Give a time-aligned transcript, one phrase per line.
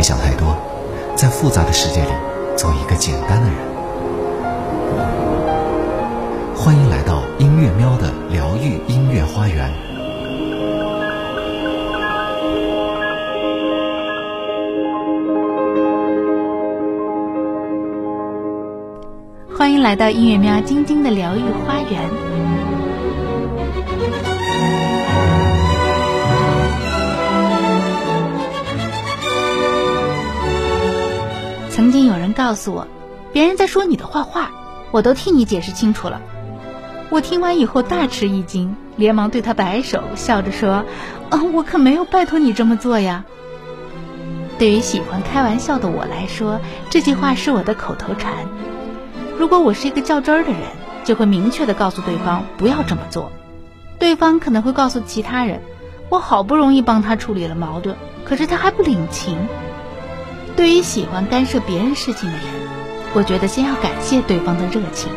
[0.00, 0.56] 别想太多，
[1.14, 2.08] 在复杂的世界里
[2.56, 3.54] 做一个简单的人。
[6.56, 9.70] 欢迎来到音乐喵的疗愈音乐花园。
[19.54, 22.69] 欢迎来到音乐喵晶晶的疗愈花园。
[32.40, 32.86] 告诉我，
[33.34, 34.50] 别人在说你的坏话，
[34.92, 36.22] 我都替你解释清楚了。
[37.10, 40.86] 我听完以后大吃一惊，连忙对他摆手，笑着说
[41.28, 43.26] ：“啊，我可没有拜托你这么做呀。”
[44.58, 48.32] 对于喜欢开玩笑的我来说，这句话是我的口头禅。
[49.38, 50.62] 如果我是一个较真儿的人，
[51.04, 53.30] 就会明确的告诉对方不要这么做。
[53.98, 55.60] 对方可能会告诉其他人
[56.08, 59.36] ：“我好不容易帮他处理了矛盾，可是他还不领情。”
[60.60, 62.44] 对于喜欢干涉别人事情的人，
[63.14, 65.10] 我觉得先要感谢对方的热情，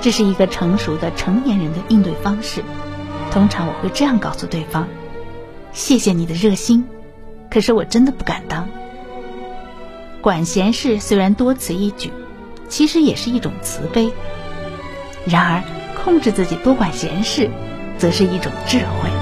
[0.00, 2.64] 这是一个成熟的成年人的应对方式。
[3.30, 4.88] 通常我会这样告诉对方
[5.72, 6.88] ：“谢谢你的热心，
[7.48, 8.68] 可是我真的不敢当。”
[10.20, 12.10] 管闲事虽然多此一举，
[12.68, 14.10] 其实也是一种慈悲。
[15.24, 15.62] 然而，
[16.02, 17.48] 控制自己多管闲事，
[17.96, 19.19] 则是一种智慧。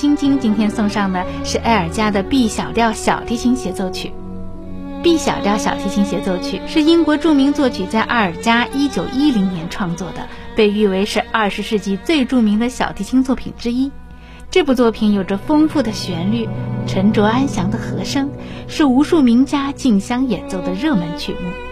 [0.00, 4.10] 晶晶今天送上的是埃尔加的 B 小调小提琴协奏曲。
[5.02, 13.92] B 小调小提琴协奏曲是英国著名作曲家阿尔加1910年创作的，被誉为是20世纪最著名的小提琴作品之一。
[14.50, 16.48] 这部作品有着丰富的旋律、
[16.86, 18.30] 沉着安详的和声，
[18.68, 21.69] 是无数名家竞相演奏的热门曲目。